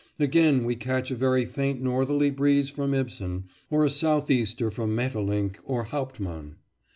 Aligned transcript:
Again 0.17 0.65
we 0.65 0.75
catch 0.75 1.11
a 1.11 1.15
very 1.15 1.45
faint 1.45 1.79
northerly 1.79 2.31
breeze 2.31 2.71
from 2.71 2.95
Ibsen, 2.95 3.43
or 3.69 3.85
a 3.85 3.89
southeaster 3.91 4.71
from 4.71 4.95
Maeterlinck 4.95 5.59
and 5.69 5.85
Hauptmann. 5.89 6.55